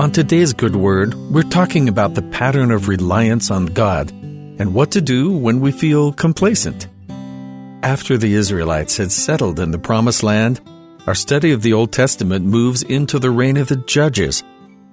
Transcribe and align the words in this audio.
On 0.00 0.10
today's 0.10 0.54
Good 0.54 0.76
Word, 0.76 1.12
we're 1.30 1.42
talking 1.42 1.86
about 1.86 2.14
the 2.14 2.22
pattern 2.22 2.70
of 2.70 2.88
reliance 2.88 3.50
on 3.50 3.66
God 3.66 4.10
and 4.10 4.72
what 4.72 4.92
to 4.92 5.02
do 5.02 5.30
when 5.30 5.60
we 5.60 5.72
feel 5.72 6.14
complacent. 6.14 6.88
After 7.82 8.16
the 8.16 8.32
Israelites 8.32 8.96
had 8.96 9.12
settled 9.12 9.60
in 9.60 9.72
the 9.72 9.78
Promised 9.78 10.22
Land, 10.22 10.58
our 11.06 11.14
study 11.14 11.52
of 11.52 11.60
the 11.60 11.74
Old 11.74 11.92
Testament 11.92 12.46
moves 12.46 12.82
into 12.82 13.18
the 13.18 13.30
reign 13.30 13.58
of 13.58 13.68
the 13.68 13.76
Judges, 13.76 14.42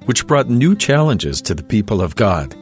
which 0.08 0.28
brought 0.28 0.50
new 0.50 0.76
challenges 0.76 1.42
to 1.44 1.54
the 1.54 1.64
people 1.64 2.02
of 2.02 2.18
God. 2.18 2.54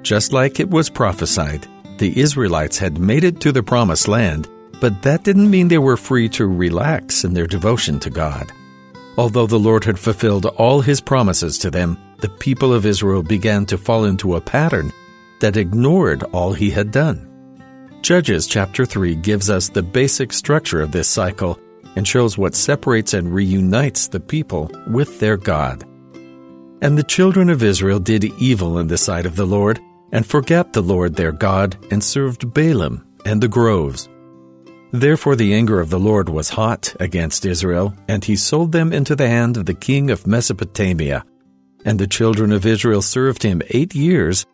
Just 0.00 0.32
like 0.32 0.60
it 0.60 0.70
was 0.70 0.88
prophesied, 0.88 1.68
the 1.98 2.18
Israelites 2.18 2.78
had 2.78 2.96
made 2.96 3.22
it 3.22 3.38
to 3.42 3.52
the 3.52 3.62
Promised 3.62 4.08
Land, 4.08 4.48
but 4.80 5.02
that 5.02 5.24
didn't 5.24 5.50
mean 5.50 5.68
they 5.68 5.76
were 5.76 5.98
free 5.98 6.30
to 6.30 6.46
relax 6.46 7.22
in 7.22 7.34
their 7.34 7.46
devotion 7.46 8.00
to 8.00 8.08
God. 8.08 8.50
Although 9.18 9.46
the 9.46 9.58
Lord 9.58 9.84
had 9.84 9.98
fulfilled 9.98 10.46
all 10.46 10.80
his 10.80 11.00
promises 11.00 11.58
to 11.58 11.70
them, 11.70 11.98
the 12.18 12.28
people 12.28 12.72
of 12.72 12.86
Israel 12.86 13.22
began 13.22 13.66
to 13.66 13.76
fall 13.76 14.04
into 14.04 14.36
a 14.36 14.40
pattern 14.40 14.92
that 15.40 15.56
ignored 15.56 16.22
all 16.32 16.52
he 16.52 16.70
had 16.70 16.90
done. 16.90 17.28
Judges 18.00 18.46
chapter 18.46 18.86
3 18.86 19.16
gives 19.16 19.50
us 19.50 19.68
the 19.68 19.82
basic 19.82 20.32
structure 20.32 20.80
of 20.80 20.92
this 20.92 21.08
cycle 21.08 21.58
and 21.94 22.08
shows 22.08 22.38
what 22.38 22.54
separates 22.54 23.12
and 23.12 23.34
reunites 23.34 24.08
the 24.08 24.20
people 24.20 24.70
with 24.88 25.20
their 25.20 25.36
God. 25.36 25.84
And 26.80 26.96
the 26.96 27.04
children 27.04 27.50
of 27.50 27.62
Israel 27.62 27.98
did 27.98 28.24
evil 28.40 28.78
in 28.78 28.88
the 28.88 28.98
sight 28.98 29.26
of 29.26 29.36
the 29.36 29.46
Lord, 29.46 29.78
and 30.10 30.26
forgot 30.26 30.72
the 30.72 30.82
Lord 30.82 31.14
their 31.14 31.32
God, 31.32 31.76
and 31.90 32.02
served 32.02 32.48
Baalim 32.48 33.04
and 33.24 33.40
the 33.40 33.48
groves. 33.48 34.08
Therefore 34.92 35.36
the 35.36 35.54
anger 35.54 35.80
of 35.80 35.88
the 35.88 35.98
Lord 35.98 36.28
was 36.28 36.50
hot 36.50 36.94
against 37.00 37.46
Israel, 37.46 37.94
and 38.08 38.22
he 38.22 38.36
sold 38.36 38.72
them 38.72 38.92
into 38.92 39.16
the 39.16 39.26
hand 39.26 39.56
of 39.56 39.64
the 39.64 39.74
king 39.74 40.10
of 40.10 40.26
Mesopotamia. 40.26 41.24
And 41.84 41.98
the 41.98 42.06
children 42.06 42.52
of 42.52 42.66
Israel 42.66 43.00
served 43.00 43.42
him 43.42 43.62
eight 43.70 43.94
years. 43.94 44.44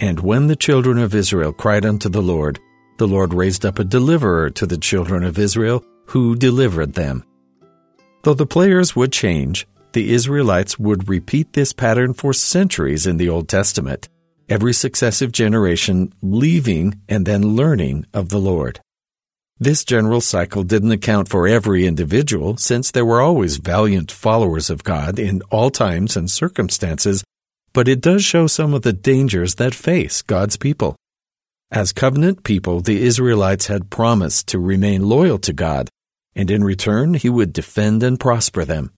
And 0.00 0.18
when 0.18 0.48
the 0.48 0.56
children 0.56 0.98
of 0.98 1.14
Israel 1.14 1.52
cried 1.52 1.86
unto 1.86 2.08
the 2.08 2.22
Lord, 2.22 2.58
the 2.98 3.06
Lord 3.06 3.32
raised 3.32 3.64
up 3.64 3.78
a 3.78 3.84
deliverer 3.84 4.50
to 4.50 4.66
the 4.66 4.76
children 4.76 5.22
of 5.22 5.38
Israel, 5.38 5.84
who 6.06 6.34
delivered 6.34 6.94
them. 6.94 7.24
Though 8.24 8.34
the 8.34 8.46
players 8.46 8.96
would 8.96 9.12
change, 9.12 9.66
the 9.92 10.12
Israelites 10.12 10.76
would 10.76 11.08
repeat 11.08 11.52
this 11.52 11.72
pattern 11.72 12.14
for 12.14 12.32
centuries 12.32 13.06
in 13.06 13.16
the 13.16 13.28
Old 13.28 13.48
Testament, 13.48 14.08
every 14.48 14.72
successive 14.72 15.30
generation 15.30 16.12
leaving 16.20 17.00
and 17.08 17.24
then 17.24 17.54
learning 17.54 18.06
of 18.12 18.28
the 18.28 18.40
Lord. 18.40 18.80
This 19.60 19.84
general 19.84 20.20
cycle 20.20 20.64
didn't 20.64 20.90
account 20.90 21.28
for 21.28 21.46
every 21.46 21.86
individual, 21.86 22.56
since 22.56 22.90
there 22.90 23.04
were 23.04 23.20
always 23.20 23.58
valiant 23.58 24.10
followers 24.10 24.68
of 24.68 24.82
God 24.82 25.18
in 25.18 25.42
all 25.50 25.70
times 25.70 26.16
and 26.16 26.28
circumstances, 26.28 27.22
but 27.72 27.86
it 27.86 28.00
does 28.00 28.24
show 28.24 28.48
some 28.48 28.74
of 28.74 28.82
the 28.82 28.92
dangers 28.92 29.54
that 29.56 29.74
face 29.74 30.22
God's 30.22 30.56
people. 30.56 30.96
As 31.70 31.92
covenant 31.92 32.42
people, 32.42 32.80
the 32.80 33.02
Israelites 33.02 33.68
had 33.68 33.90
promised 33.90 34.48
to 34.48 34.58
remain 34.58 35.08
loyal 35.08 35.38
to 35.38 35.52
God, 35.52 35.88
and 36.34 36.50
in 36.50 36.64
return, 36.64 37.14
He 37.14 37.28
would 37.28 37.52
defend 37.52 38.02
and 38.02 38.18
prosper 38.18 38.64
them. 38.64 38.90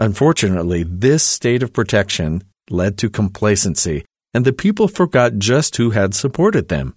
Unfortunately, 0.00 0.82
this 0.82 1.22
state 1.22 1.62
of 1.62 1.72
protection 1.72 2.42
led 2.68 2.98
to 2.98 3.08
complacency, 3.08 4.04
and 4.32 4.44
the 4.44 4.52
people 4.52 4.88
forgot 4.88 5.38
just 5.38 5.76
who 5.76 5.90
had 5.90 6.14
supported 6.14 6.68
them. 6.68 6.96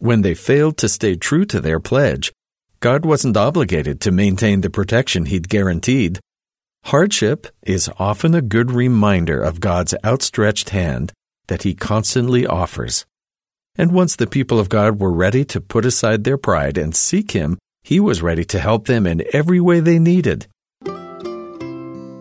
When 0.00 0.22
they 0.22 0.34
failed 0.34 0.76
to 0.78 0.88
stay 0.88 1.16
true 1.16 1.44
to 1.46 1.60
their 1.60 1.80
pledge, 1.80 2.32
God 2.78 3.04
wasn't 3.04 3.36
obligated 3.36 4.00
to 4.02 4.12
maintain 4.12 4.60
the 4.60 4.70
protection 4.70 5.26
He'd 5.26 5.48
guaranteed. 5.48 6.20
Hardship 6.84 7.48
is 7.64 7.90
often 7.98 8.32
a 8.32 8.40
good 8.40 8.70
reminder 8.70 9.42
of 9.42 9.58
God's 9.58 9.96
outstretched 10.04 10.70
hand 10.70 11.12
that 11.48 11.64
He 11.64 11.74
constantly 11.74 12.46
offers. 12.46 13.06
And 13.74 13.90
once 13.90 14.14
the 14.14 14.28
people 14.28 14.60
of 14.60 14.68
God 14.68 15.00
were 15.00 15.12
ready 15.12 15.44
to 15.46 15.60
put 15.60 15.84
aside 15.84 16.22
their 16.22 16.38
pride 16.38 16.78
and 16.78 16.94
seek 16.94 17.32
Him, 17.32 17.58
He 17.82 17.98
was 17.98 18.22
ready 18.22 18.44
to 18.44 18.60
help 18.60 18.86
them 18.86 19.04
in 19.04 19.24
every 19.32 19.58
way 19.58 19.80
they 19.80 19.98
needed. 19.98 20.46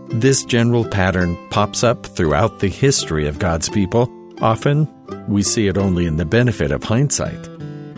This 0.09 0.43
general 0.43 0.83
pattern 0.83 1.37
pops 1.51 1.83
up 1.83 2.07
throughout 2.07 2.57
the 2.57 2.69
history 2.69 3.27
of 3.27 3.37
God's 3.37 3.69
people. 3.69 4.11
Often, 4.41 4.87
we 5.27 5.43
see 5.43 5.67
it 5.67 5.77
only 5.77 6.07
in 6.07 6.17
the 6.17 6.25
benefit 6.25 6.71
of 6.71 6.83
hindsight. 6.83 7.56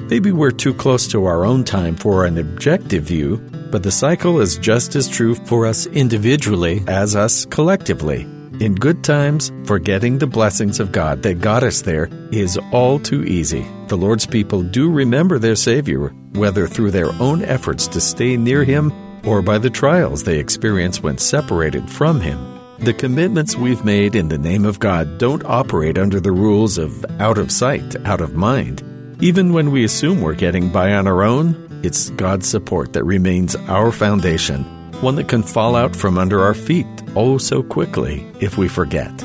Maybe 0.09 0.31
we're 0.31 0.49
too 0.49 0.73
close 0.73 1.07
to 1.09 1.25
our 1.25 1.45
own 1.45 1.63
time 1.63 1.95
for 1.95 2.25
an 2.25 2.39
objective 2.39 3.03
view, 3.03 3.37
but 3.69 3.83
the 3.83 3.91
cycle 3.91 4.41
is 4.41 4.57
just 4.57 4.95
as 4.95 5.07
true 5.07 5.35
for 5.35 5.67
us 5.67 5.85
individually 5.85 6.83
as 6.87 7.15
us 7.15 7.45
collectively. 7.45 8.23
In 8.59 8.73
good 8.73 9.03
times, 9.03 9.51
forgetting 9.65 10.17
the 10.17 10.25
blessings 10.25 10.79
of 10.79 10.91
God 10.91 11.21
that 11.21 11.41
got 11.41 11.63
us 11.63 11.83
there 11.83 12.09
is 12.31 12.57
all 12.71 12.97
too 12.97 13.23
easy. 13.23 13.63
The 13.87 13.97
Lord's 13.97 14.25
people 14.25 14.63
do 14.63 14.89
remember 14.89 15.37
their 15.37 15.55
Savior, 15.55 16.09
whether 16.33 16.65
through 16.65 16.89
their 16.89 17.13
own 17.21 17.43
efforts 17.43 17.87
to 17.89 18.01
stay 18.01 18.35
near 18.35 18.63
Him 18.63 18.91
or 19.23 19.43
by 19.43 19.59
the 19.59 19.69
trials 19.69 20.23
they 20.23 20.39
experience 20.39 21.03
when 21.03 21.19
separated 21.19 21.87
from 21.87 22.19
Him. 22.19 22.59
The 22.79 22.95
commitments 22.95 23.55
we've 23.55 23.85
made 23.85 24.15
in 24.15 24.29
the 24.29 24.39
name 24.39 24.65
of 24.65 24.79
God 24.79 25.19
don't 25.19 25.45
operate 25.45 25.99
under 25.99 26.19
the 26.19 26.31
rules 26.31 26.79
of 26.79 27.05
out 27.21 27.37
of 27.37 27.51
sight, 27.51 27.95
out 28.07 28.21
of 28.21 28.33
mind. 28.33 28.83
Even 29.21 29.53
when 29.53 29.71
we 29.71 29.83
assume 29.83 30.21
we're 30.21 30.33
getting 30.33 30.69
by 30.69 30.93
on 30.93 31.07
our 31.07 31.23
own, 31.23 31.81
it's 31.83 32.09
God's 32.11 32.47
support 32.47 32.93
that 32.93 33.03
remains 33.03 33.55
our 33.67 33.91
foundation 33.91 34.65
one 35.01 35.15
that 35.15 35.29
can 35.29 35.43
fall 35.43 35.77
out 35.77 35.95
from 35.95 36.17
under 36.17 36.43
our 36.43 36.53
feet 36.53 36.85
oh 37.15 37.37
so 37.37 37.63
quickly 37.63 38.25
if 38.41 38.57
we 38.57 38.67
forget. 38.67 39.17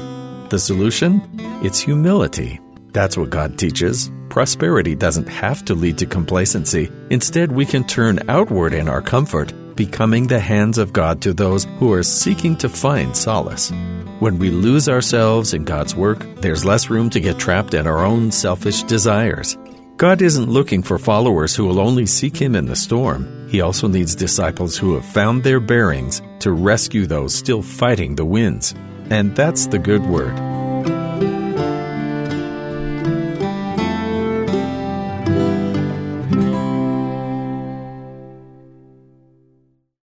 The 0.50 0.58
solution? 0.58 1.20
It's 1.64 1.80
humility. 1.80 2.60
That's 2.92 3.16
what 3.16 3.30
God 3.30 3.58
teaches. 3.58 4.10
Prosperity 4.28 4.94
doesn't 4.94 5.28
have 5.28 5.64
to 5.64 5.74
lead 5.74 5.98
to 5.98 6.06
complacency. 6.06 6.90
Instead, 7.10 7.50
we 7.50 7.66
can 7.66 7.82
turn 7.84 8.28
outward 8.28 8.72
in 8.72 8.88
our 8.88 9.02
comfort, 9.02 9.52
becoming 9.74 10.28
the 10.28 10.38
hands 10.38 10.78
of 10.78 10.92
God 10.92 11.20
to 11.22 11.32
those 11.32 11.64
who 11.78 11.92
are 11.92 12.04
seeking 12.04 12.56
to 12.58 12.68
find 12.68 13.16
solace. 13.16 13.72
When 14.20 14.38
we 14.38 14.50
lose 14.50 14.88
ourselves 14.88 15.54
in 15.54 15.64
God's 15.64 15.96
work, 15.96 16.24
there's 16.36 16.64
less 16.64 16.88
room 16.88 17.10
to 17.10 17.20
get 17.20 17.38
trapped 17.38 17.74
in 17.74 17.88
our 17.88 18.04
own 18.04 18.30
selfish 18.30 18.84
desires. 18.84 19.58
God 19.96 20.22
isn't 20.22 20.50
looking 20.50 20.82
for 20.82 20.98
followers 20.98 21.54
who 21.54 21.64
will 21.66 21.78
only 21.78 22.04
seek 22.04 22.36
Him 22.36 22.56
in 22.56 22.66
the 22.66 22.74
storm. 22.74 23.48
He 23.48 23.60
also 23.60 23.86
needs 23.86 24.16
disciples 24.16 24.76
who 24.76 24.94
have 24.94 25.04
found 25.04 25.44
their 25.44 25.60
bearings 25.60 26.20
to 26.40 26.50
rescue 26.50 27.06
those 27.06 27.32
still 27.32 27.62
fighting 27.62 28.16
the 28.16 28.24
winds. 28.24 28.74
And 29.10 29.36
that's 29.36 29.68
the 29.68 29.78
good 29.78 30.04
word. 30.04 30.36